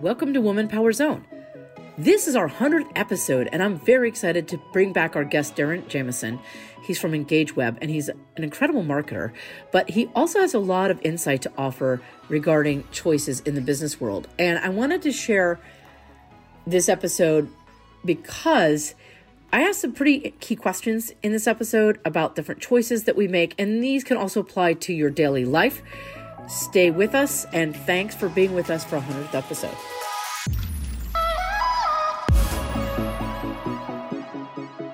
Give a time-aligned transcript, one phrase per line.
[0.00, 1.26] Welcome to Woman Power Zone.
[1.98, 5.88] This is our 100th episode, and I'm very excited to bring back our guest, Darren
[5.88, 6.38] Jamieson.
[6.84, 9.32] He's from Engage Web, and he's an incredible marketer,
[9.72, 14.00] but he also has a lot of insight to offer regarding choices in the business
[14.00, 14.28] world.
[14.38, 15.58] And I wanted to share
[16.64, 17.50] this episode
[18.04, 18.94] because
[19.52, 23.52] I asked some pretty key questions in this episode about different choices that we make,
[23.58, 25.82] and these can also apply to your daily life.
[26.48, 29.76] Stay with us, and thanks for being with us for a 100th episode.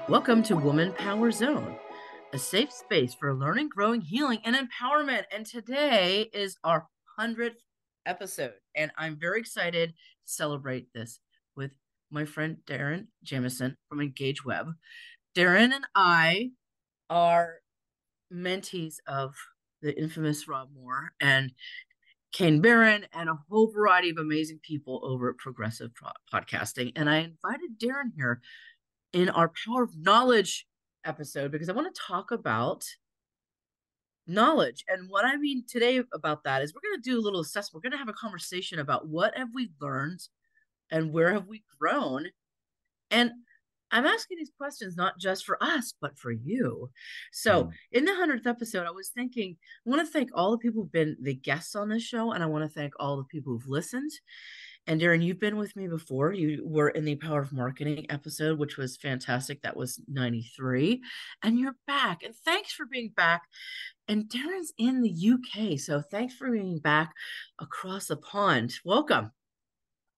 [0.09, 1.77] Welcome to Woman Power Zone,
[2.33, 5.25] a safe space for learning, growing, healing, and empowerment.
[5.33, 6.89] And today is our
[7.21, 7.55] 100th
[8.05, 9.95] episode, and I'm very excited to
[10.25, 11.21] celebrate this
[11.55, 11.71] with
[12.11, 14.73] my friend Darren Jamieson from Engage Web.
[15.37, 16.51] Darren and I
[17.09, 17.61] are
[18.33, 19.37] mentees of
[19.85, 21.53] the infamous Rob Moore and
[22.33, 25.91] Kane Barron and a whole variety of amazing people over at Progressive
[26.33, 26.93] Podcasting.
[26.97, 28.41] And I invited Darren here
[29.13, 30.67] in our Power of Knowledge
[31.05, 32.83] episode because I want to talk about
[34.27, 34.85] knowledge.
[34.89, 37.75] And what I mean today about that is we're going to do a little assessment.
[37.75, 40.21] We're going to have a conversation about what have we learned
[40.91, 42.29] and where have we grown.
[43.11, 43.33] And
[43.95, 46.91] I'm asking these questions not just for us, but for you.
[47.33, 47.71] So, mm.
[47.93, 49.57] in the 100th episode, I was thinking,
[49.87, 52.43] I want to thank all the people who've been the guests on this show, and
[52.43, 54.11] I want to thank all the people who've listened.
[54.89, 56.33] And Darren, you've been with me before.
[56.33, 59.63] You were in the Power of Marketing episode, which was fantastic.
[59.63, 61.01] That was 93.
[61.43, 62.23] And you're back.
[62.25, 63.43] And thanks for being back.
[64.09, 65.79] And Darren's in the UK.
[65.79, 67.15] So thanks for being back
[67.61, 68.75] across the pond.
[68.85, 69.31] Welcome.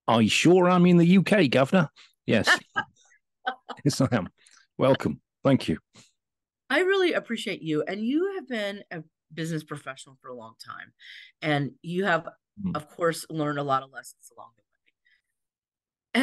[0.08, 1.90] Are you sure I'm in the UK, Governor.
[2.26, 2.48] Yes.
[3.84, 4.28] yes, I am.
[4.78, 5.20] Welcome.
[5.44, 5.78] Thank you.
[6.68, 7.84] I really appreciate you.
[7.86, 9.02] And you have been a
[9.32, 10.92] business professional for a long time.
[11.42, 12.28] And you have,
[12.62, 12.76] mm.
[12.76, 14.66] of course, learned a lot of lessons along the way.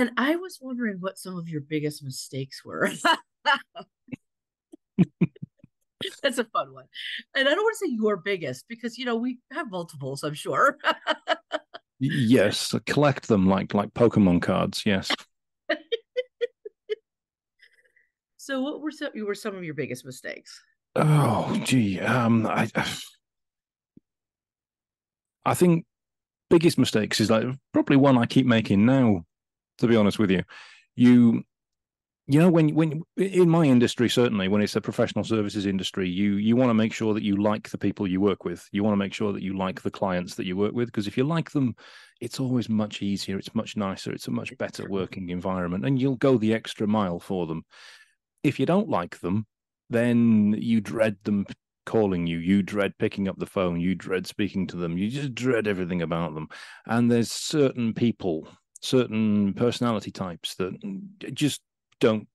[0.02, 2.90] And I was wondering what some of your biggest mistakes were.
[6.22, 6.86] That's a fun one.
[7.36, 10.34] And I don't want to say your biggest because, you know, we have multiples, I'm
[10.34, 10.78] sure.
[12.00, 14.84] yes, collect them like like Pokemon cards.
[14.86, 15.12] Yes.
[18.44, 20.62] So, what were some were some of your biggest mistakes?
[20.98, 22.70] Oh, gee, um, I,
[25.46, 25.86] I think
[26.50, 29.24] biggest mistakes is like probably one I keep making now.
[29.78, 30.44] To be honest with you,
[30.98, 31.46] you
[32.28, 36.34] you know when when in my industry certainly when it's a professional services industry you
[36.36, 38.94] you want to make sure that you like the people you work with you want
[38.94, 41.26] to make sure that you like the clients that you work with because if you
[41.26, 41.76] like them
[42.22, 46.16] it's always much easier it's much nicer it's a much better working environment and you'll
[46.16, 47.66] go the extra mile for them
[48.44, 49.46] if you don't like them,
[49.90, 51.46] then you dread them
[51.86, 52.38] calling you.
[52.38, 53.80] You dread picking up the phone.
[53.80, 54.98] You dread speaking to them.
[54.98, 56.48] You just dread everything about them.
[56.86, 58.48] And there's certain people,
[58.82, 60.74] certain personality types that
[61.34, 61.62] just
[62.00, 62.28] don't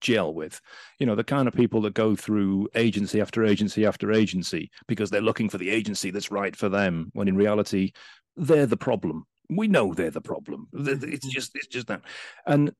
[0.00, 0.60] gel with.
[0.98, 5.10] You know, the kind of people that go through agency after agency after agency because
[5.10, 7.92] they're looking for the agency that's right for them, when in reality,
[8.36, 9.24] they're the problem.
[9.50, 10.68] We know they're the problem.
[10.72, 11.28] It's mm-hmm.
[11.30, 12.02] just it's just that.
[12.46, 12.72] And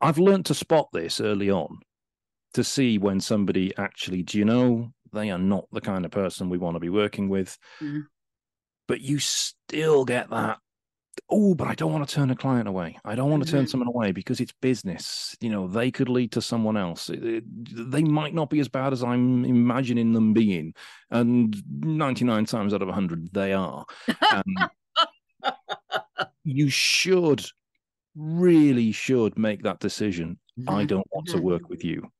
[0.00, 1.78] I've learned to spot this early on
[2.54, 6.48] to see when somebody actually, do you know, they are not the kind of person
[6.48, 7.58] we want to be working with.
[7.80, 8.04] Mm.
[8.88, 10.58] But you still get that.
[11.30, 12.98] Oh, but I don't want to turn a client away.
[13.04, 13.58] I don't want to mm-hmm.
[13.58, 15.36] turn someone away because it's business.
[15.40, 17.10] You know, they could lead to someone else.
[17.10, 17.44] It, it,
[17.92, 20.74] they might not be as bad as I'm imagining them being.
[21.10, 21.54] And
[21.84, 23.84] 99 times out of 100, they are.
[24.32, 24.44] Um,
[26.44, 27.44] you should,
[28.16, 30.38] really should make that decision.
[30.58, 30.70] Mm-hmm.
[30.70, 32.10] I don't want to work with you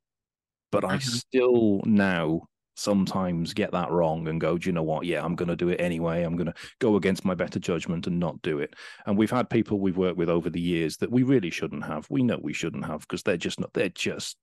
[0.72, 1.10] but I mm-hmm.
[1.10, 5.04] still now sometimes get that wrong and go, do you know what?
[5.04, 6.22] Yeah, I'm going to do it anyway.
[6.22, 8.74] I'm going to go against my better judgment and not do it.
[9.06, 12.06] And we've had people we've worked with over the years that we really shouldn't have.
[12.10, 14.36] We know we shouldn't have because they're just not, they're just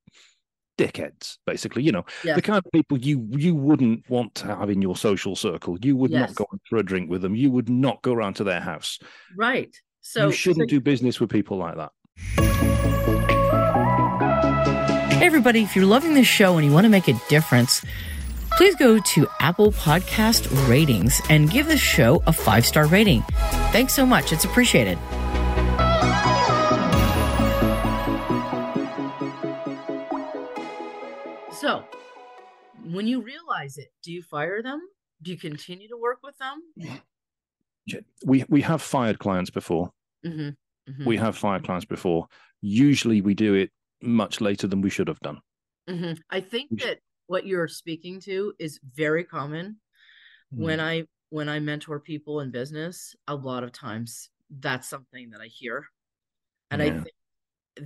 [0.78, 2.36] dickheads basically you know yeah.
[2.36, 5.94] the kind of people you you wouldn't want to have in your social circle you
[5.94, 6.30] would yes.
[6.30, 8.98] not go for a drink with them you would not go around to their house
[9.36, 10.76] right so you shouldn't so...
[10.76, 12.96] do business with people like that
[15.20, 17.84] Hey, everybody, if you're loving this show and you want to make a difference,
[18.56, 23.24] please go to Apple Podcast Ratings and give this show a five star rating.
[23.74, 24.98] Thanks so much, it's appreciated.
[31.52, 31.84] So,
[32.90, 34.80] when you realize it, do you fire them?
[35.22, 37.02] Do you continue to work with them?
[38.26, 39.92] We we have fired clients before.
[40.26, 40.92] Mm-hmm.
[40.92, 41.06] Mm-hmm.
[41.06, 42.28] We have fired clients before.
[42.62, 43.72] Usually, we do it
[44.02, 45.40] much later than we should have done.
[45.90, 46.14] Mm-hmm.
[46.30, 49.78] I think that what you're speaking to is very common.
[50.54, 50.64] Hmm.
[50.64, 55.42] When I when I mentor people in business, a lot of times that's something that
[55.42, 55.86] I hear,
[56.72, 57.16] and I think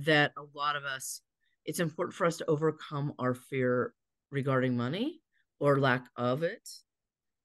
[0.06, 1.20] that a lot of us,
[1.66, 3.92] it's important for us to overcome our fear
[4.30, 5.20] regarding money
[5.60, 6.68] or lack of it,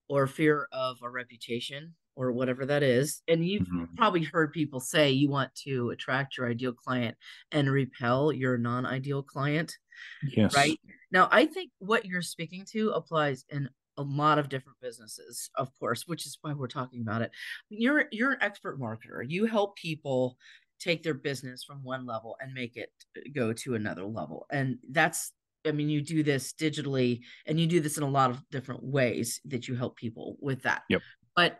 [0.07, 3.21] or fear of our reputation or whatever that is.
[3.27, 3.97] And you've Mhm.
[3.97, 7.17] probably heard people say you want to attract your ideal client
[7.51, 9.77] and repel your non-ideal client
[10.21, 10.53] Yes.
[10.55, 10.79] right
[11.11, 15.69] now i think what you're speaking to applies in a lot of different businesses of
[15.77, 17.31] course which is why we're talking about it
[17.69, 20.37] you're you're an expert marketer you help people
[20.79, 22.91] take their business from one level and make it
[23.33, 25.33] go to another level and that's
[25.65, 28.83] i mean you do this digitally and you do this in a lot of different
[28.83, 31.03] ways that you help people with that Yep.
[31.35, 31.59] but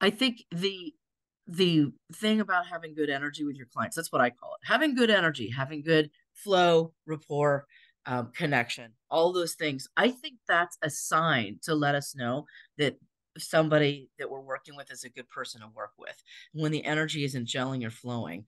[0.00, 0.92] i think the
[1.46, 4.94] the thing about having good energy with your clients that's what i call it having
[4.94, 7.66] good energy having good flow rapport
[8.06, 12.44] um, connection all those things i think that's a sign to let us know
[12.78, 12.96] that
[13.38, 17.24] somebody that we're working with is a good person to work with when the energy
[17.24, 18.44] isn't gelling or flowing.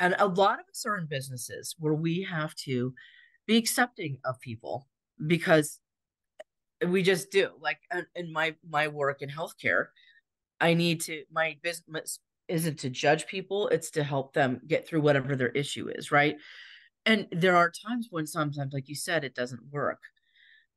[0.00, 2.94] And a lot of us are in businesses where we have to
[3.46, 4.88] be accepting of people
[5.26, 5.80] because
[6.86, 9.86] we just do like in- in my my work in healthcare
[10.60, 12.18] i need to my business
[12.48, 16.36] isn't to judge people it's to help them get through whatever their issue is right?
[17.06, 20.00] And there are times when sometimes like you said it doesn't work.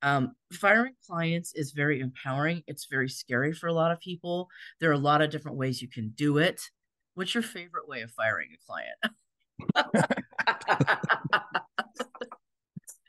[0.03, 4.47] Um, firing clients is very empowering it's very scary for a lot of people.
[4.79, 6.61] There are a lot of different ways you can do it.
[7.15, 8.97] What's your favorite way of firing a client?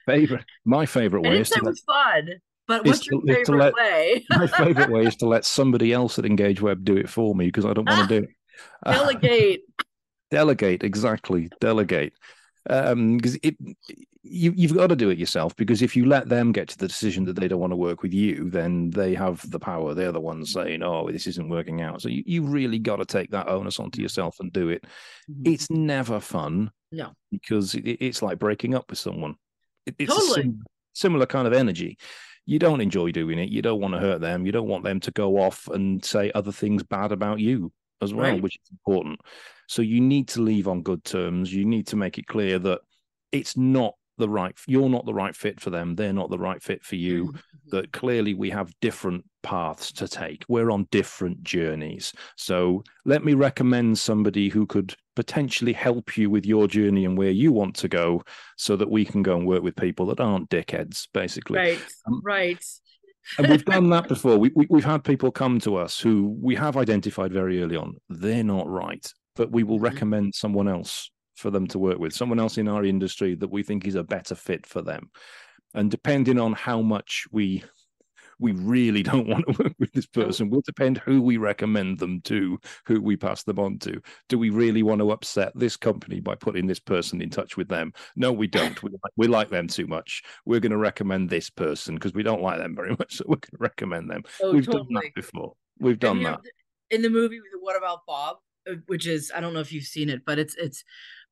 [0.06, 0.44] Favorite.
[0.64, 2.31] My favorite way is to it was fun
[2.69, 4.25] but what's your to- is to favorite let- way?
[4.31, 7.47] my favorite way is to let somebody else at Engage Web do it for me
[7.47, 8.31] because I don't want to do it.
[8.85, 9.62] delegate.
[10.31, 12.12] Delegate exactly delegate.
[12.69, 13.56] Um because it
[14.31, 16.88] you, you've got to do it yourself because if you let them get to the
[16.88, 19.94] decision that they don't want to work with you then they have the power.
[19.94, 22.03] They're the ones saying oh this isn't working out.
[22.03, 24.85] So you, you really got to take that onus onto yourself and do it.
[25.44, 27.12] It's never fun no.
[27.31, 29.37] because it, it's like breaking up with someone.
[29.87, 30.43] It, it's a Totally.
[30.43, 30.62] sim-
[30.93, 31.97] similar kind of energy
[32.49, 34.99] you don't enjoy doing it you don't want to hurt them you don't want them
[34.99, 38.43] to go off and say other things bad about you as well Right.
[38.43, 39.21] which is important
[39.69, 42.81] so you need to leave on good terms you need to make it clear that
[43.33, 46.62] it's not the right you're not the right fit for them they're not the right
[46.62, 47.41] fit for you Mhm.
[47.71, 50.45] that clearly we have different paths to take.
[50.49, 52.12] We're on different journeys.
[52.37, 57.32] So let me recommend somebody who could potentially help you with your journey and where
[57.32, 58.23] you want to go
[58.56, 61.59] so that we can go and work with people that aren't dickheads, basically.
[61.59, 62.65] right Um, right
[63.37, 64.38] And we've done that before.
[64.38, 67.97] We, we, we've had people come to us who we have identified very early on.
[68.09, 69.05] They're not right,
[69.35, 69.91] but we will Mhm.
[69.91, 73.64] recommend someone else for them to work with, someone else in our industry that we
[73.64, 75.11] think is a better fit for them.
[75.75, 77.64] And depending on how much we
[78.38, 82.21] we really don't want to work with this person will depend who we recommend them
[82.23, 84.00] to, who we pass them on to.
[84.28, 87.68] Do we really want to upset this company by putting this person in touch with
[87.68, 87.92] them?
[88.16, 88.80] No, we don't.
[88.83, 90.23] We, like- we like them too much.
[90.47, 93.16] We're going to recommend this person because we don't like them very much.
[93.16, 94.23] So we're going to recommend them.
[94.42, 95.54] oh We've done that before.
[95.80, 96.40] We've done that.
[96.90, 98.37] in the movie what about bob
[98.71, 100.83] uh, which is i don't know if you've seen it but it's it's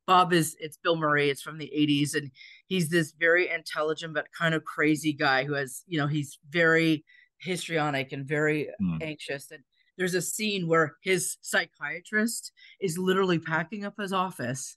[0.07, 2.31] bob is it's bill murray it's from the 80s and
[2.67, 7.05] he's this very intelligent but kind of crazy guy who has you know he's very
[7.39, 8.99] histrionic and very Hmm.
[9.01, 9.63] anxious and
[9.99, 14.77] there's a scene where his psychiatrist is literally packing up his office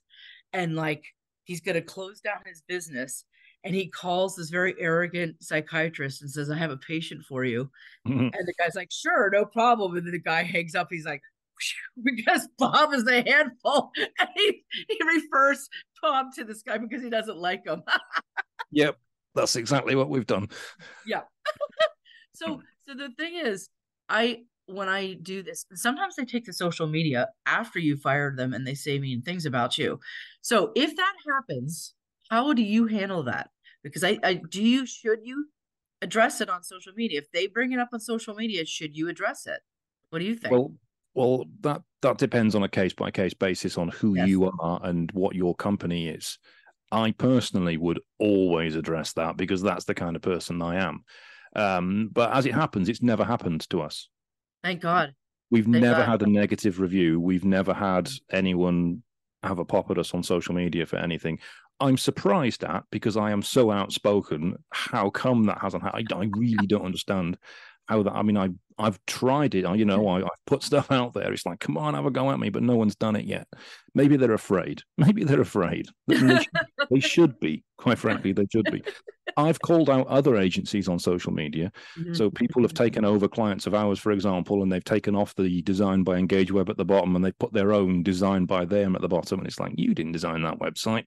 [0.52, 1.04] and like
[1.44, 3.24] he's going to close down his business
[3.64, 7.70] and he calls this very arrogant psychiatrist and says i have a patient for you
[8.06, 8.30] Mhm.
[8.34, 9.96] and the guy's like, sure, no problem.
[9.96, 10.88] And then the guy hangs up.
[10.90, 11.20] He's like,
[12.04, 13.90] because Bob is a handful.
[14.18, 15.68] And he, he refers
[16.02, 17.82] Bob to this guy because he doesn't like him.
[18.72, 18.98] Yep.
[19.34, 20.48] That's exactly what we've done.
[21.04, 21.22] Yeah.
[22.34, 23.68] so so the thing is,
[24.08, 28.52] I when I do this, sometimes they take the social media after you fired them
[28.52, 29.98] and they say mean things about you.
[30.40, 31.94] So if that happens,
[32.30, 33.50] how do you handle that?
[33.82, 35.46] Because I, I do you should you
[36.02, 37.18] address it on social media?
[37.18, 39.60] If they bring it up on social media, should you address it?
[40.10, 40.52] What do you think?
[40.52, 40.74] Well,
[41.20, 44.28] well, that that depends on a case by case basis on who Yes.
[44.28, 46.38] you are and what your company is.
[46.90, 51.04] I personally would always address that because that's the kind of person I am.
[51.54, 54.08] Um, but as it happens, it's never happened to us.
[54.64, 55.14] Thank God.
[55.50, 56.08] We've Thank never God.
[56.08, 57.20] had a negative review.
[57.20, 59.02] We've never had anyone
[59.42, 61.38] have a pop at us on social media for anything.
[61.80, 64.56] I'm surprised at because I am so outspoken.
[64.70, 66.08] How come that hasn't happened?
[66.12, 67.38] I, I really don't understand
[67.86, 68.12] how that.
[68.12, 68.50] I mean, I
[68.80, 69.64] I've tried it.
[69.76, 71.32] You know, I, I've put stuff out there.
[71.32, 73.46] It's like, come on, have a go at me, but no one's done it yet.
[73.94, 74.82] Maybe they're afraid.
[74.98, 75.86] Maybe they're afraid.
[76.06, 76.46] They should,
[76.90, 77.64] they should be.
[77.76, 78.82] Quite frankly, they should be.
[79.36, 81.72] I've called out other agencies on social media.
[81.98, 82.14] Mm-hmm.
[82.14, 85.62] So people have taken over clients of ours, for example, and they've taken off the
[85.62, 89.02] design by EngageWeb at the bottom and they put their own design by them at
[89.02, 89.38] the bottom.
[89.38, 91.04] And it's like, you didn't design that website.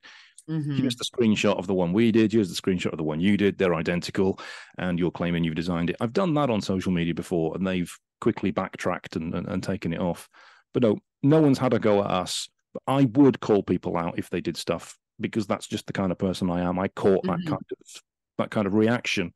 [0.50, 0.78] Mm-hmm.
[0.78, 2.34] Here's the screenshot of the one we did.
[2.34, 3.58] Here's the screenshot of the one you did.
[3.58, 4.40] They're identical,
[4.78, 5.96] and you're claiming you've designed it.
[6.02, 9.94] I've done that on social media before, and they've quickly backtracked and, and, and taken
[9.94, 10.30] it off.
[10.74, 12.50] But no, no one's had a go at us.
[12.74, 16.12] But I would call people out if they did stuff because that's just the kind
[16.12, 16.80] of person I am.
[16.80, 17.44] I caught mm-hmm.
[17.44, 18.02] that kind of
[18.38, 19.34] that kind of reaction.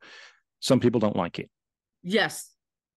[0.60, 1.48] Some people don't like it.
[2.02, 2.50] Yes,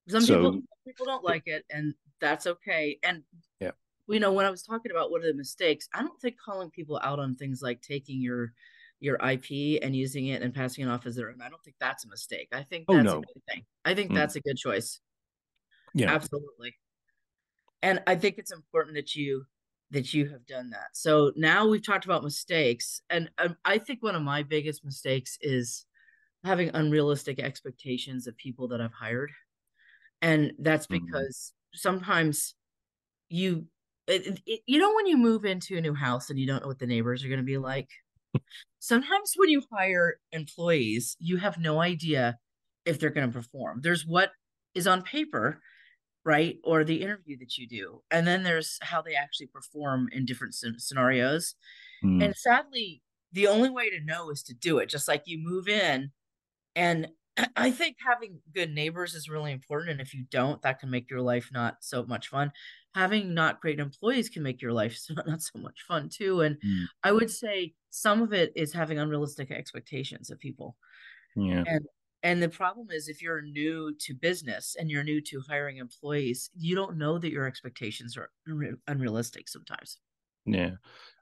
[0.08, 2.98] some so, people people don't like it, and that's okay.
[3.04, 3.24] And
[3.60, 3.72] yeah,
[4.12, 6.70] you know, when I was talking about what are the mistakes, I don't think calling
[6.70, 8.54] people out on things like taking your
[9.00, 11.42] your IP and using it and passing it off as their own.
[11.42, 12.50] I don't think that's a mistake.
[12.54, 13.18] I think oh, that's oh, no.
[13.20, 13.66] a good thing.
[13.84, 14.16] I think mm.
[14.16, 15.00] that's a good choice.
[15.94, 16.76] Yeah, absolutely.
[17.82, 19.46] And I think it's important that you
[19.90, 20.90] that you have done that.
[20.94, 25.38] So now we've talked about mistakes, and um, I think one of my biggest mistakes
[25.42, 25.86] is
[26.44, 29.32] having unrealistic expectations of people that I've hired,
[30.22, 31.02] and that's mm.
[31.02, 31.80] because mm.
[31.80, 32.56] sometimes
[33.30, 33.66] you
[34.12, 36.68] it, it, you know when you move into a new house and you don't know
[36.68, 37.90] what the neighbors are going to be like
[38.80, 42.38] sometimes when you hire employees you have no idea
[42.86, 44.32] if they're going to perform there's what
[44.76, 45.62] is on paper
[46.24, 50.26] right or the interview that you do and then there's how they actually perform in
[50.26, 51.56] different scenarios
[52.04, 52.24] mm.
[52.24, 53.02] and sadly
[53.34, 56.12] the only way to know is to do it just like you move in
[56.76, 57.08] and
[57.56, 59.92] I think having good neighbors is really important.
[59.92, 62.52] And if you don't, that can make your life not so much fun.
[62.94, 66.42] Having not great employees can make your life not so much fun too.
[66.42, 66.86] And mm.
[67.04, 70.76] I would say some of it is having unrealistic expectations of people.
[71.36, 71.64] Yeah.
[71.66, 71.86] And
[72.24, 76.52] and the problem is if you're new to business and you're new to hiring employees,
[76.56, 78.30] you don't know that your expectations are
[78.88, 79.98] unrealistic sometimes.
[80.46, 80.72] Yeah.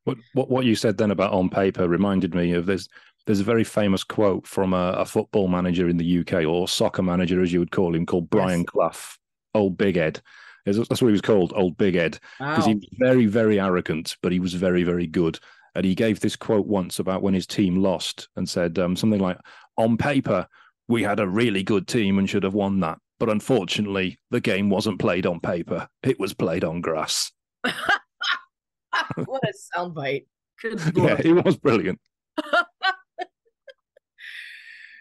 [0.03, 2.87] What what what you said then about on paper reminded me of this
[3.25, 7.03] there's a very famous quote from a, a, football manager in the UK or soccer
[7.03, 8.69] manager, as you would call him, called Brian yes.
[8.69, 9.15] Clough,
[9.53, 10.21] Old Big 'Ead.
[10.65, 12.67] That's what he was called, Old Big 'Ead, because wow.
[12.67, 15.39] he was very, very arrogant, but he was very, very good.
[15.75, 19.19] And he gave this quote once about when his team lost and said um, something
[19.19, 19.37] like,
[19.77, 20.47] On paper,
[20.87, 22.97] we had a really good team and should have won that.
[23.19, 27.31] But unfortunately, the game wasn't played on paper, it was played on grass.
[27.63, 30.25] what a soundbite.
[30.61, 31.99] Good yeah, he was brilliant.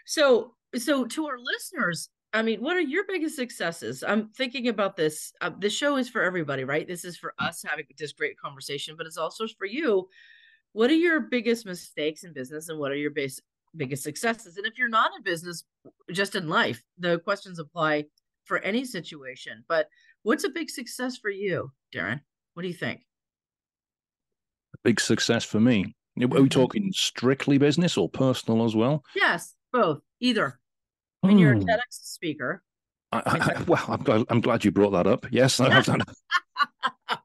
[0.09, 4.03] So, so to our listeners, I mean, what are your biggest successes?
[4.07, 5.33] I'm thinking about this.
[5.41, 6.87] Uh, this show is for everybody, right?
[6.87, 10.07] This is for us having this great conversation, but it's also for you.
[10.73, 13.39] What are your biggest mistakes in business, and what are your base,
[13.75, 14.57] biggest successes?
[14.57, 15.63] And if you're not in business,
[16.11, 18.05] just in life, the questions apply
[18.45, 19.63] for any situation.
[19.67, 19.87] But
[20.21, 22.21] what's a big success for you, Darren?
[22.53, 23.01] What do you think?
[24.75, 25.95] A big success for me.
[26.21, 26.47] Are we mm-hmm.
[26.47, 29.03] talking strictly business or personal as well?
[29.15, 29.55] Yes.
[29.71, 30.59] Both, either.
[31.23, 31.63] I mean, you're a hmm.
[31.63, 32.63] TEDx speaker.
[33.11, 35.25] I, I, well, I'm glad, I'm glad you brought that up.
[35.31, 36.03] Yes, I've done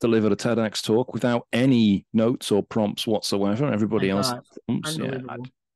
[0.00, 3.70] delivered a TEDx talk without any notes or prompts whatsoever.
[3.70, 4.32] Everybody else
[4.66, 4.96] prompts.
[4.96, 5.18] Yeah,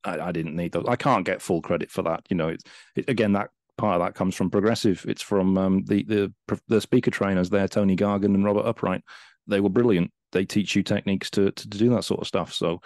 [0.04, 0.86] I, I, didn't need those.
[0.88, 2.22] I can't get full credit for that.
[2.30, 2.64] You know, it's
[2.96, 5.04] it, again that part of that comes from Progressive.
[5.06, 6.32] It's from um, the the
[6.68, 9.02] the speaker trainers there, Tony Gargan and Robert Upright.
[9.46, 10.10] They were brilliant.
[10.32, 12.52] They teach you techniques to to do that sort of stuff.
[12.52, 12.80] So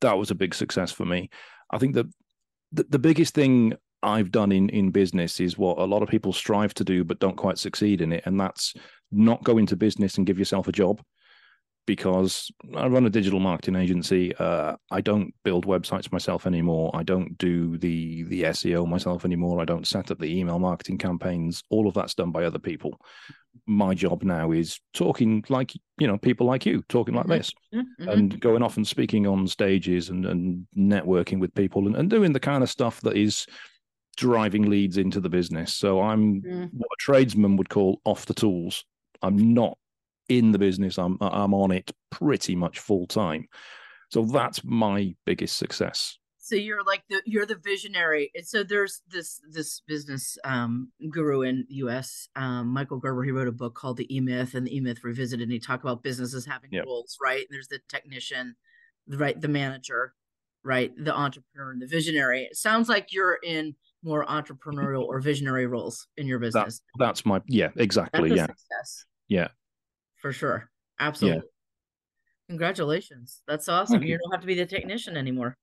[0.00, 1.30] that was a big success for me.
[1.70, 2.06] I think that
[2.72, 6.32] the, the biggest thing I've done in in business is what a lot of people
[6.32, 8.74] strive to do but don't quite succeed in it, and that's
[9.10, 11.02] not go into business and give yourself a job.
[11.86, 16.90] Because I run a digital marketing agency, uh, I don't build websites myself anymore.
[16.94, 19.60] I don't do the the SEO myself anymore.
[19.60, 21.62] I don't set up the email marketing campaigns.
[21.70, 23.00] All of that's done by other people
[23.66, 27.38] my job now is talking like you know people like you talking like mm-hmm.
[27.38, 28.08] this mm-hmm.
[28.08, 32.32] and going off and speaking on stages and, and networking with people and, and doing
[32.32, 33.46] the kind of stuff that is
[34.16, 36.64] driving leads into the business so i'm mm-hmm.
[36.76, 38.84] what a tradesman would call off the tools
[39.22, 39.76] i'm not
[40.28, 43.46] in the business i'm i'm on it pretty much full time
[44.10, 46.18] so that's my biggest success.
[46.38, 48.30] So you're like the you're the visionary.
[48.36, 53.48] And so there's this this business um guru in us um michael gerber he wrote
[53.48, 56.70] a book called the e-myth and the e-myth revisited and he talked about businesses having
[56.72, 56.84] yep.
[56.86, 57.46] roles right?
[57.50, 58.54] There's the technician
[59.08, 60.14] right the manager
[60.62, 60.92] right?
[60.96, 62.42] The entrepreneur and the visionary.
[62.42, 66.80] It sounds like you're in more entrepreneurial or visionary roles in your business.
[66.96, 68.46] that, that's my yeah exactly yeah.
[68.46, 69.04] success.
[69.28, 69.48] yeah
[70.26, 71.50] for sure absolutely yeah.
[72.48, 73.42] Congratulations.
[73.48, 74.02] That's awesome.
[74.02, 74.10] You.
[74.10, 75.56] you don't have to be the technician anymore.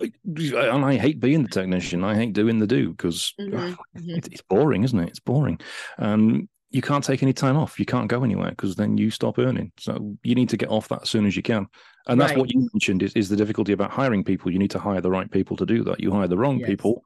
[0.00, 2.02] And I hate being the technician.
[2.02, 3.56] I hate doing the do because mm-hmm.
[3.56, 4.16] mm-hmm.
[4.16, 5.08] it's boring, isn't it?
[5.10, 5.60] It's boring.
[5.98, 7.78] Um, you can't take any time off.
[7.78, 9.70] You can't go anywhere because then you stop earning.
[9.78, 11.68] So you need to get off that as soon as you can.
[12.08, 12.40] And that's right.
[12.40, 14.50] what you mentioned is, is the difficulty about hiring people.
[14.50, 16.00] You need to hire the right people to do that.
[16.00, 16.68] You hire the wrong yes.
[16.68, 17.04] people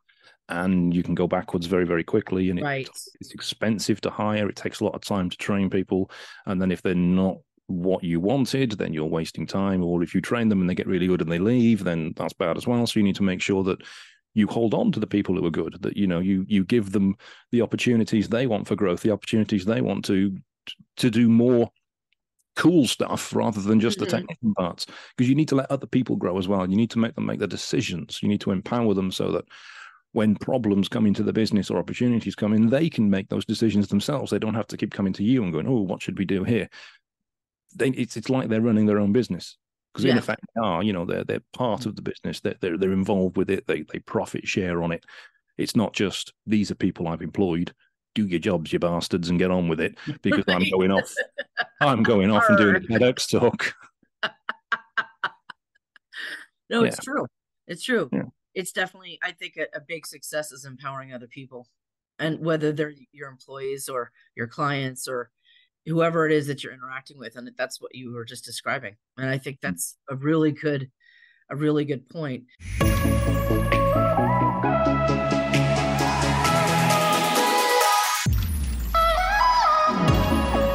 [0.49, 2.51] and you can go backwards very, very quickly.
[2.51, 2.89] And right.
[3.21, 4.49] it's expensive to hire.
[4.49, 6.11] It takes a lot of time to train people.
[6.47, 9.85] And then if they're not what you wanted, then you're wasting time.
[9.85, 12.33] Or if you train them and they get really good and they leave, then that's
[12.33, 12.87] bad as well.
[12.87, 13.83] So you need to make sure that
[14.35, 16.93] you hold on to the people who are good that you know you you give
[16.93, 17.17] them
[17.51, 20.37] the opportunities they want for growth the opportunities they want to
[20.97, 21.71] to do more
[22.55, 24.05] cool stuff rather than just mm-hmm.
[24.05, 24.87] the technical parts
[25.17, 27.27] because you need to let other people grow as well you need to make them
[27.27, 29.45] make the decisions you need to empower them so that
[30.19, 33.87] when problems come into the business or opportunities come in they can make those decisions
[33.87, 34.33] themselves.
[34.33, 36.43] They don't have to keep coming to you and going oh what should we do
[36.43, 36.69] here?
[37.77, 39.57] They, it's it's like they're running their own business.
[39.93, 40.13] Because yeah.
[40.13, 42.41] in effect they are you know they're they're part of the business.
[42.41, 43.69] They're, they're they're involved with it.
[43.69, 45.05] They they profit share on it.
[45.57, 47.73] It's not just these are people i've employed.
[48.17, 51.15] Do your jobs you bastards and get on with it because i'm going off
[51.81, 53.75] i'm going off and doing a TEDx talk.
[56.71, 57.25] No it's true.
[57.67, 58.11] It's true.
[58.13, 58.25] Yeah.
[58.59, 61.69] It's definitely i think a, a big success is empowering other people.
[62.21, 65.31] And whether they're your employees or your clients or
[65.87, 68.97] whoever it is that you're interacting with and that's what you were just describing.
[69.17, 69.61] And i think mm.
[69.63, 70.91] that's a really good
[71.51, 72.45] a really good point.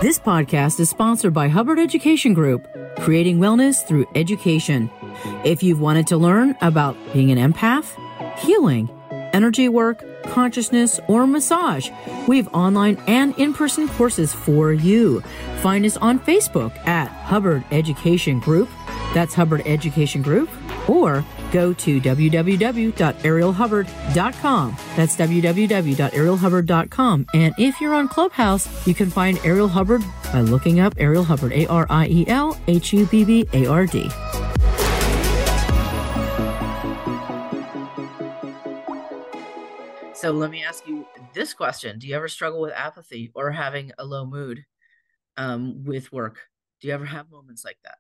[0.01, 2.65] This podcast is sponsored by hubbard education group
[2.99, 4.89] creating wellness through education
[5.43, 7.98] if you've wanted to learn about being an empath
[8.39, 8.89] healing
[9.34, 11.91] energy work consciousness, or massage.
[12.27, 15.21] We have online and in person courses for you.
[15.62, 18.67] Find us on Facebook at Hubbard Education Group.
[19.13, 20.49] That's Hubbard Education Group.
[20.89, 24.78] Or go to www.arielhubbard.com.
[24.95, 27.26] That's www.arielhubbard.com.
[27.34, 31.54] And if you're on Clubhouse, you can find Ariel Hubbard by looking up Ariel Hubbard,
[31.54, 34.10] A R I E L H U B B A R D.
[40.23, 43.91] So let me ask you this question: Do you ever struggle with apathy or having
[43.97, 44.63] a low mood
[45.36, 46.39] um, with work?
[46.79, 47.97] Do you ever have moments like that?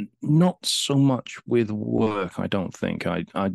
[0.00, 2.38] Uh, not so much with work.
[2.38, 3.06] I don't think.
[3.06, 3.50] I I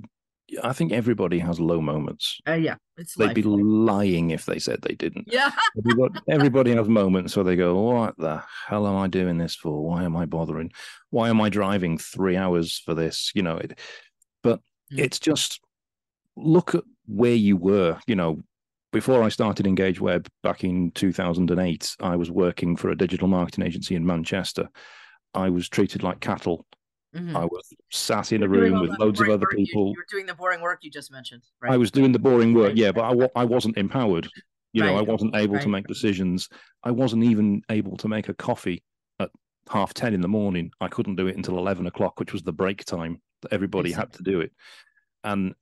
[0.61, 2.39] I think everybody has low moments.
[2.47, 3.35] Uh, yeah, it's they'd life.
[3.37, 5.29] be lying if they said they didn't.
[5.31, 9.55] Yeah, everybody, everybody has moments where they go, "What the hell am I doing this
[9.55, 9.83] for?
[9.83, 10.71] Why am I bothering?
[11.09, 13.79] Why am I driving three hours for this?" You know, it.
[14.43, 14.59] But
[14.91, 14.99] mm.
[14.99, 15.59] it's just
[16.35, 17.99] look at where you were.
[18.07, 18.41] You know,
[18.91, 23.65] before I started Engage Web back in 2008, I was working for a digital marketing
[23.65, 24.69] agency in Manchester.
[25.33, 26.65] I was treated like cattle.
[27.15, 27.37] Mm-hmm.
[27.37, 29.89] I was sat in You're a room with loads of other people.
[29.89, 31.73] You, were doing the boring work you just mentioned, right?
[31.73, 34.27] I was doing the boring work, yeah, but I, I wasn't empowered.
[34.73, 34.91] You right.
[34.91, 35.63] know, I wasn't able right.
[35.63, 36.49] to make decisions.
[36.83, 38.83] I wasn't even able to make a coffee
[39.19, 39.29] at
[39.69, 40.71] half 10 in the morning.
[40.81, 44.11] I couldn't do it until 11 o'clock, which was the break time that everybody had
[44.13, 44.51] to do it.
[45.23, 45.53] And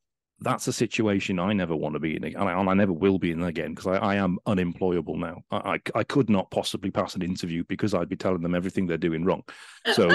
[0.42, 3.20] that's a situation I never want to be in, and I, and I never will
[3.20, 5.44] be in again because I, I, am unemployable now.
[5.52, 8.88] I, I, I could not possibly pass an interview because I'd be telling them everything
[8.88, 9.44] they're doing wrong.
[9.94, 10.10] So,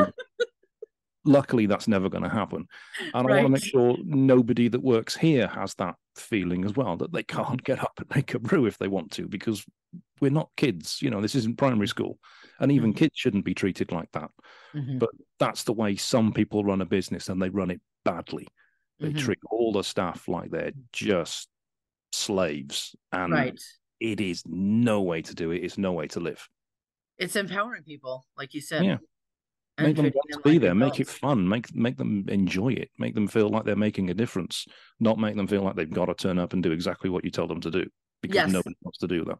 [1.24, 2.66] luckily, that's never going to happen.
[3.14, 3.38] And right.
[3.38, 7.12] I want to make sure nobody that works here has that feeling as well that
[7.12, 9.64] they can't get up and make a brew if they want to because
[10.20, 11.00] we're not kids.
[11.00, 12.18] You know, this isn't primary school,
[12.58, 12.98] and even mm-hmm.
[12.98, 14.30] kids shouldn't be treated like that.
[14.74, 14.98] Mm-hmm.
[14.98, 18.48] But that's the way some people run a business, and they run it badly
[19.00, 19.18] they mm-hmm.
[19.18, 21.48] treat all the staff like they're just
[22.12, 22.94] slaves.
[23.12, 23.60] And right.
[24.00, 25.58] it is no way to do it.
[25.58, 26.48] It's no way to live.
[27.18, 28.84] It's empowering people, like you said.
[28.84, 28.98] Yeah.
[29.78, 30.74] Make them want to be like there.
[30.74, 31.46] Make it fun.
[31.46, 32.90] Make make them enjoy it.
[32.98, 34.64] Make them feel like they're making a difference.
[35.00, 37.30] Not make them feel like they've got to turn up and do exactly what you
[37.30, 37.84] tell them to do
[38.22, 38.50] because yes.
[38.50, 39.38] nobody wants to do that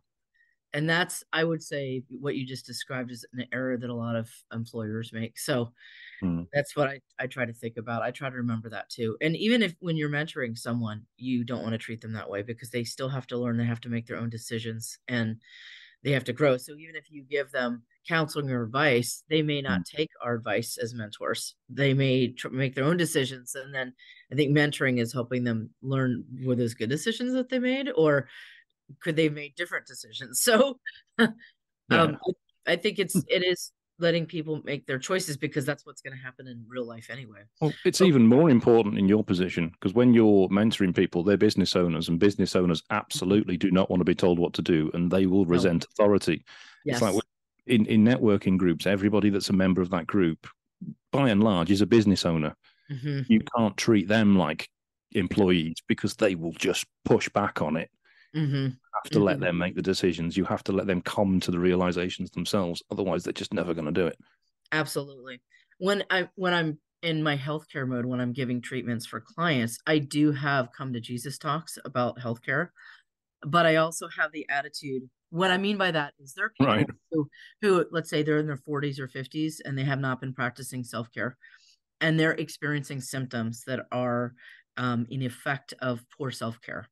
[0.76, 4.14] and that's i would say what you just described is an error that a lot
[4.14, 5.72] of employers make so
[6.22, 6.46] mm.
[6.52, 9.34] that's what I, I try to think about i try to remember that too and
[9.36, 12.70] even if when you're mentoring someone you don't want to treat them that way because
[12.70, 15.36] they still have to learn they have to make their own decisions and
[16.04, 19.62] they have to grow so even if you give them counseling or advice they may
[19.62, 19.96] not mm.
[19.96, 23.94] take our advice as mentors they may tr- make their own decisions and then
[24.30, 28.28] i think mentoring is helping them learn were those good decisions that they made or
[29.01, 30.49] could they have made different decisions?
[31.88, 32.18] So um.
[32.66, 36.22] I think it's it is letting people make their choices because that's what's going to
[36.22, 37.40] happen in real life anyway.
[37.61, 41.37] Well, it's so, even more important in your position because when you're mentoring people, they're
[41.37, 44.90] business owners, and business owners absolutely do not want to be told what to do,
[44.94, 46.05] and they will resent no.
[46.05, 46.44] authority.
[46.85, 46.96] Yes.
[46.96, 47.22] It's like
[47.66, 50.46] in in networking groups, everybody that's a member of that group,
[51.12, 52.55] by and large, is a business owner.
[52.90, 53.33] Mm-hmm.
[53.33, 54.68] You can't treat them like
[55.12, 57.90] employees because they will just push back on it.
[58.37, 58.55] Mm-hmm.
[58.55, 58.72] You
[59.03, 59.40] have to let Mhm.
[59.40, 60.37] them make the decisions.
[60.37, 62.83] You have to let them come to the realizations themselves.
[62.90, 64.18] Otherwise, they're just never going to do it.
[64.72, 65.40] Absolutely.
[65.79, 69.99] When I when I'm in my healthcare mode, when I'm giving treatments for clients, I
[69.99, 72.70] do have come to Jesus talks about healthcare,
[73.42, 75.09] but I also have the attitude.
[75.31, 76.88] What I mean by that is there are people Right.
[77.11, 77.29] who
[77.62, 80.83] who let's say they're in their 40s or 50s and they have not been practicing
[80.85, 81.37] self-care
[82.01, 84.35] and they're experiencing symptoms that are
[84.77, 86.88] um, in effect of poor self-care.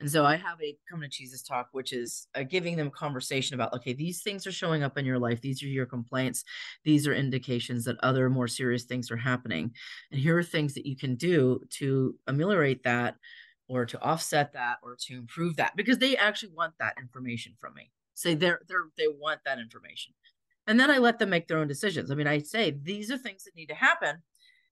[0.00, 3.54] And so I have a come to Jesus talk, which is uh, giving them conversation
[3.54, 5.40] about, okay, these things are showing up in your life.
[5.40, 6.44] These are your complaints.
[6.84, 9.72] These are indications that other more serious things are happening.
[10.10, 13.16] And here are things that you can do to ameliorate that
[13.68, 17.74] or to offset that or to improve that because they actually want that information from
[17.74, 17.90] me.
[18.14, 20.14] Say they're they're they want that information.
[20.66, 22.10] And then I let them make their own decisions.
[22.10, 24.22] I mean, I say these are things that need to happen.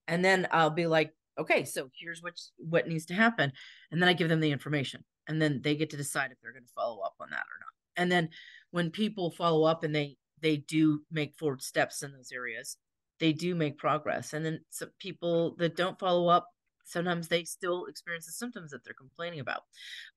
[0.07, 3.51] And then I'll be like, okay, so here's what what needs to happen.
[3.91, 5.03] And then I give them the information.
[5.27, 7.59] And then they get to decide if they're going to follow up on that or
[7.59, 7.73] not.
[7.95, 8.29] And then
[8.71, 12.77] when people follow up and they they do make forward steps in those areas,
[13.19, 14.33] they do make progress.
[14.33, 16.47] And then some people that don't follow up,
[16.85, 19.61] sometimes they still experience the symptoms that they're complaining about.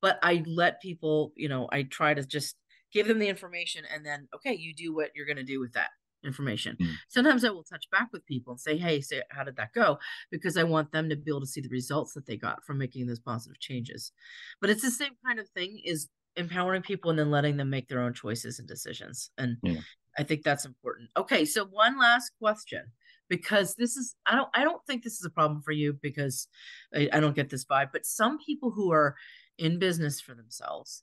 [0.02, 2.56] But I let people, you know, I try to just
[2.92, 5.72] give them the information and then, okay, you do what you're going to do with
[5.74, 5.90] that
[6.24, 6.76] information.
[6.80, 6.94] Mm.
[7.08, 9.98] Sometimes I will touch back with people and say, hey, say, how did that go?
[10.30, 12.78] Because I want them to be able to see the results that they got from
[12.78, 14.12] making those positive changes.
[14.60, 17.88] But it's the same kind of thing is empowering people and then letting them make
[17.88, 19.30] their own choices and decisions.
[19.38, 19.80] And Yeah.
[20.18, 21.10] I think that's important.
[21.16, 22.82] Okay, so one last question
[23.28, 26.48] because this is I don't I don't think this is a problem for you because
[26.94, 29.16] I, I don't get this vibe, but some people who are
[29.58, 31.02] in business for themselves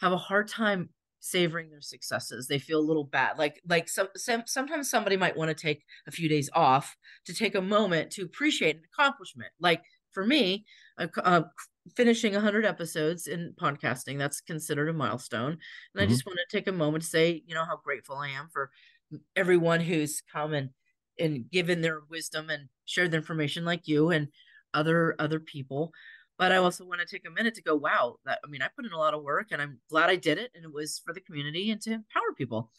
[0.00, 0.90] have a hard time
[1.22, 2.48] savoring their successes.
[2.48, 3.38] They feel a little bad.
[3.38, 7.34] Like like some, some sometimes somebody might want to take a few days off to
[7.34, 9.52] take a moment to appreciate an accomplishment.
[9.60, 10.66] Like for me,
[10.98, 11.44] uh, uh,
[11.96, 15.58] finishing 100 episodes in podcasting that's considered a milestone
[15.94, 16.06] and i Mhm.
[16.06, 18.70] just want to take a moment to say you know how grateful i am for
[19.36, 20.70] everyone who's come and
[21.18, 24.28] and given their wisdom and shared the information like you and
[24.74, 25.92] other other people
[26.42, 28.68] but i also want to take a minute to go wow that i mean i
[28.74, 31.00] put in a lot of work and i'm glad i did it and it was
[31.04, 32.70] for the community and to empower people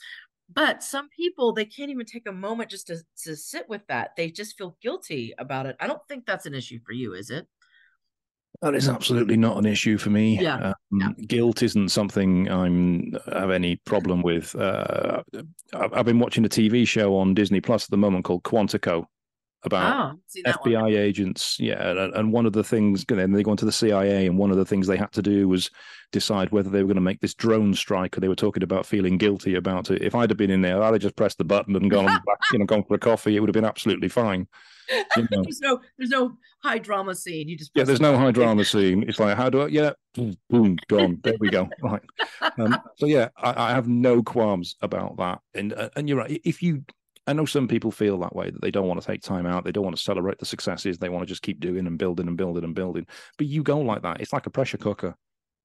[0.54, 4.12] but some people they can't even take a moment just to, to sit with that
[4.18, 7.30] they just feel guilty about it i don't think that's an issue for you is
[7.30, 7.48] it
[8.62, 10.40] That is absolutely not an issue for me.
[10.40, 11.26] Yeah, Um, yeah.
[11.28, 14.56] Guilt isn't something I'm have any problem with.
[14.56, 15.24] Uh,
[15.74, 19.06] I've, I've been watching a TV show on Disney Plus at the moment called Quantico
[19.66, 21.58] about oh see that one FBI agents.
[21.60, 24.52] Yeah, and, and one of the things then they go into the CIA, and one
[24.52, 25.70] of the things they had to do was
[26.12, 28.16] decide whether they were going to make this drone strike.
[28.16, 30.02] Or they were talking about feeling guilty about it.
[30.02, 32.38] If I'd have been in there, I'd have just pressed the button and gone, back,
[32.52, 33.36] you know, gone for a coffee.
[33.36, 34.48] It would have been absolutely fine.
[35.18, 35.44] you know.
[35.44, 39.04] there's no there's no high drama scene you just Yeah, there's no high drama scene.
[39.08, 39.68] It's like, how do I?
[39.68, 41.20] Yeah, boom, boom, gone.
[41.24, 41.70] There we go.
[41.82, 42.02] Right.
[42.58, 45.40] Um, so yeah, I, I have no qualms about that.
[45.54, 46.40] And uh, and you're right.
[46.44, 46.84] If you,
[47.26, 49.64] I know some people feel that way that they don't want to take time out.
[49.64, 50.98] They don't want to celebrate the successes.
[50.98, 53.08] They want to just keep doing and building and building and building.
[53.38, 54.20] But you go like that.
[54.20, 55.16] It's like a pressure cooker.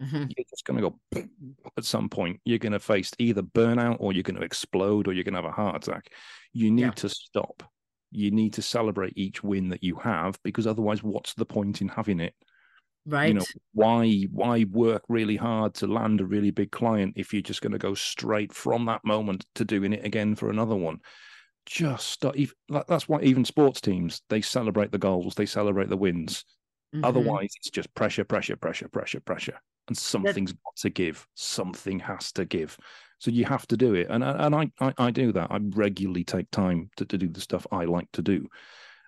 [0.01, 0.33] Mhm.
[0.37, 1.29] You're just going to go
[1.77, 2.41] at some point.
[2.45, 5.43] You're going to face either burnout or you're going to explode or you're going to
[5.43, 6.13] have a heart attack.
[6.53, 6.91] You need Yeah.
[6.93, 7.65] to stop.
[8.13, 11.89] You need to celebrate each win that you have because otherwise, what's the point in
[11.89, 12.35] having it?
[13.07, 17.33] right you know why why work really hard to land a really big client if
[17.33, 20.75] you're just going to go straight from that moment to doing it again for another
[20.75, 20.99] one
[21.69, 22.55] just ev-
[22.89, 26.45] that's why even sports teams they celebrate the goals they celebrate the wins
[26.95, 27.05] Mhm.
[27.05, 32.33] otherwise it's just pressure pressure pressure pressure pressure and something's got to give something has
[32.33, 32.79] to give
[33.19, 36.25] so you have to do it and and i i, I do that i regularly
[36.25, 38.49] take time to, to do the stuff i like to do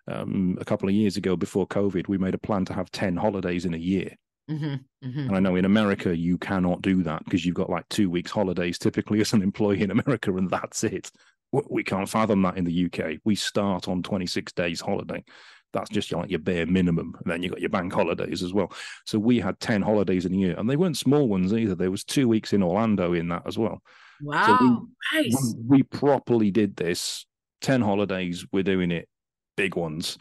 [0.09, 3.17] um, a couple of years ago before covid we made a plan to have 10
[3.17, 4.15] holidays in a year
[4.51, 4.85] Mhm.
[5.05, 5.27] Mhm.
[5.29, 8.33] and I know in America you cannot do that because you've got like two weeks
[8.33, 11.11] holidays typically as an employee in America, and that's it.
[11.53, 13.19] We can't fathom that in the UK.
[13.25, 15.25] We start on 26 days holiday.
[15.73, 17.17] That's just like your bare minimum.
[17.23, 18.73] And then you got your bank holidays as well.
[19.07, 21.75] So we had 10 holidays in a year, and they weren't small ones either.
[21.75, 23.83] There was two weeks in Orlando in that as well.
[24.21, 27.27] wow nice We, we properly did this.
[27.63, 29.09] 10 holidays, we're doing it,
[29.57, 30.19] big ones.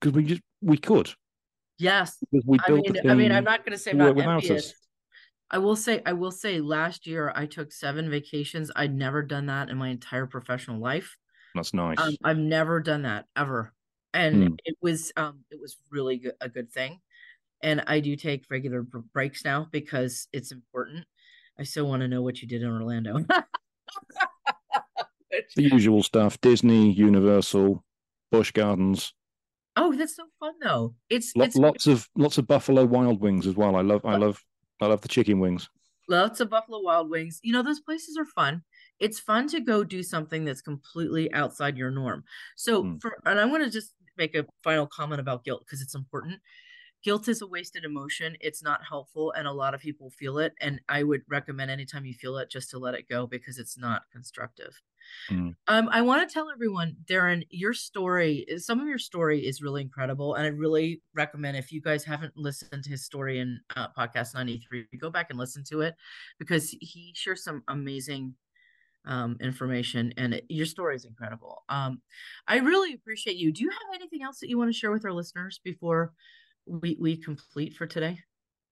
[0.00, 1.10] Because we just we could.
[1.78, 4.72] yes we I built mean, I mean, I'm not going to say I'm not envious.
[5.54, 8.72] I will say, I will say, last year I took seven vacations.
[8.74, 11.16] I'd never done that in my entire professional life.
[11.54, 11.96] That's nice.
[12.00, 13.72] Um, I've never done that ever,
[14.12, 14.54] and Hmm.
[14.64, 17.00] it was, um, it was really good, a good thing.
[17.62, 21.06] And I do take regular breaks now because it's important.
[21.56, 23.18] I still want to know what you did in Orlando.
[25.30, 27.84] the usual stuff: Disney, Universal,
[28.32, 29.14] Busch Gardens.
[29.76, 30.96] Oh, that's so fun though.
[31.08, 33.76] It's, it's lots of lots of Buffalo Wild Wings as well.
[33.76, 34.42] I love I love
[34.80, 35.68] I love the chicken wings.
[36.08, 37.40] lots of Buffalo Wild Wings.
[37.42, 38.62] You know, those places are fun.
[39.00, 42.24] It's fun to go do something that's completely outside your norm.
[42.56, 43.00] So Mm.
[43.00, 46.40] for and I want to just make a final comment about guilt because it's important.
[47.02, 48.36] Guilt is a wasted emotion.
[48.40, 52.06] It's not helpful and a lot of people feel it and I would recommend anytime
[52.06, 54.80] you feel it just to let it go because it's not constructive.
[55.30, 55.54] Mm.
[55.68, 59.82] Um, I want to tell everyone, Darren, your story, some of your story is really
[59.82, 63.88] incredible, and I really recommend if you guys haven't listened to his story in uh,
[63.96, 65.94] podcast ninety three, go back and listen to it
[66.38, 68.34] because he shares some amazing
[69.06, 71.62] um, information, and it, your story is incredible.
[71.68, 72.00] Um,
[72.46, 73.52] I really appreciate you.
[73.52, 76.12] Do you have anything else that you want to share with our listeners before
[76.66, 78.18] we we complete for today?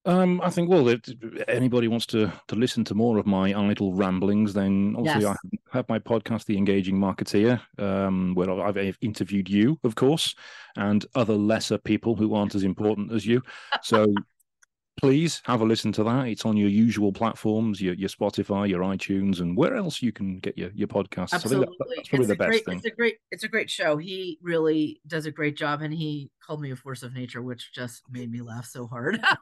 [0.05, 1.01] Um, I think well, if
[1.47, 5.37] anybody wants to to listen to more of my idle ramblings, then obviously Yes.
[5.73, 10.35] I have my podcast, The Engaging Marketeer, um, where I've interviewed you, of course,
[10.77, 13.43] and other lesser people who aren't as important as you.
[13.83, 14.13] So
[15.01, 16.27] please have a listen to that.
[16.27, 20.41] It's on your usual platforms, your your Spotify, your iTunes, and where else you can
[20.41, 21.33] get your your podcasts.
[21.33, 22.77] I think that- Absolutely, that's probably it's the best great, thing.
[22.79, 23.99] It's a great, it's a great show.
[23.99, 27.73] He really does a great job, and he called me a force of nature, which
[27.73, 29.23] just made me laugh so hard.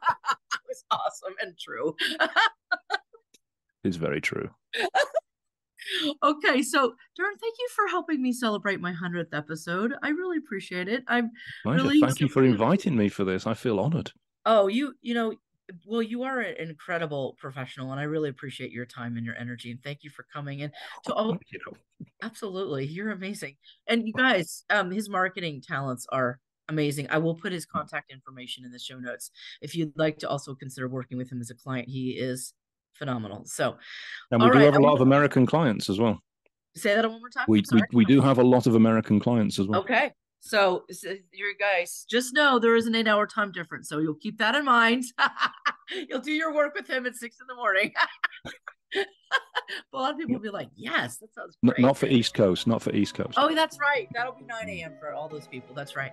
[0.71, 1.95] was awesome and true.
[3.83, 4.49] It's very true.
[6.23, 9.93] okay, so Darren, thank you for helping me celebrate my hundredth episode.
[10.03, 11.03] I really appreciate it.
[11.07, 11.31] I'm
[11.63, 11.83] Pleasure.
[11.83, 13.47] Really Thank you for inviting me for this.
[13.47, 14.11] I feel honored.
[14.45, 15.33] oh, you, you know,
[15.85, 19.71] well, you are an incredible professional, and I really appreciate your time and your energy.
[19.71, 20.71] And thank you for coming in
[21.05, 22.85] to all You know, Absolutely.
[22.85, 23.55] You're amazing.
[23.87, 26.39] And you guys, um, his marketing talents are
[26.71, 27.07] amazing.
[27.09, 27.71] I will put his mm.
[27.71, 29.31] contact information in the show notes.
[29.61, 32.53] If you'd like to also consider working with him as a client, he is
[32.93, 33.43] phenomenal.
[33.45, 33.77] So
[34.31, 36.19] And we do right, have a lot of American clients as well.
[36.75, 37.45] say that one more time.
[37.47, 39.81] We, we we do have a lot of American clients as well.
[39.81, 40.11] Okay.
[40.43, 43.87] So, so uh, you guys just know there is an eight hour time difference.
[43.87, 45.03] So you'll keep that in mind.
[46.09, 47.93] you'll do your work with him at six in the morning.
[49.91, 51.79] but a lot of people will be like, yes, that sounds great.
[51.79, 53.33] not for East Coast, not for East Coast.
[53.37, 54.07] Oh, that's right.
[54.13, 54.93] That'll be 9 a.m.
[54.99, 55.75] for all those people.
[55.75, 56.11] That's right.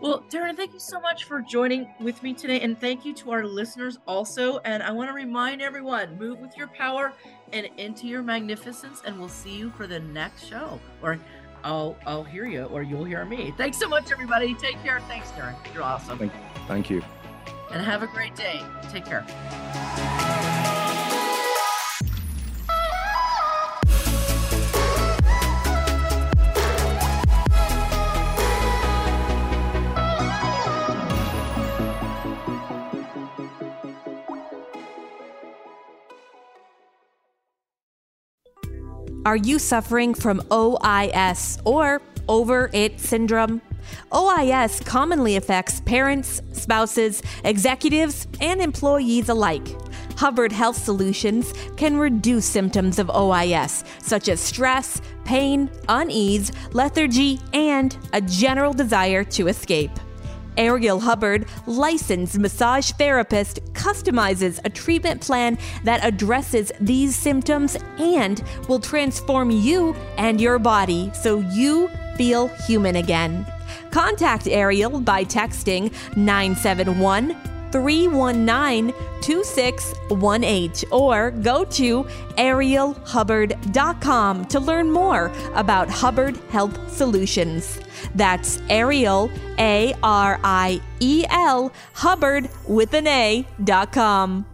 [0.00, 2.60] Well, Darren, thank you so much for joining with me today.
[2.60, 4.58] And thank you to our listeners also.
[4.60, 7.12] And I want to remind everyone move with your power
[7.52, 9.02] and into your magnificence.
[9.04, 10.78] And we'll see you for the next show.
[11.02, 11.18] Or
[11.64, 13.52] I'll I'll hear you or you'll hear me.
[13.56, 14.54] Thanks so much, everybody.
[14.54, 15.00] Take care.
[15.08, 15.56] Thanks, Darren.
[15.74, 16.18] You're awesome.
[16.18, 16.32] Thank-
[16.68, 17.02] Thank you.
[17.72, 18.62] And have a great day.
[18.90, 19.24] Take care.
[39.28, 43.60] Are you suffering from OIS or over it syndrome?
[44.10, 49.68] OIS commonly affects parents, spouses, executives, and employees alike.
[50.16, 57.98] Hubbard Health Solutions can reduce symptoms of OIS, such as stress, pain, unease, lethargy, and
[58.14, 59.90] a general desire to escape.
[60.58, 68.80] Ariel Hubbard, licensed massage therapist, customizes a treatment plan that addresses these symptoms and will
[68.80, 73.46] transform you and your body so you feel human again.
[73.90, 77.36] Contact Ariel by texting 971
[77.72, 82.04] 319 2618 or go to
[82.36, 87.80] arielhubbard.com to learn more about Hubbard Health Solutions.
[88.14, 94.46] That's Ariel, A R I E L, Hubbard with an A, dot com.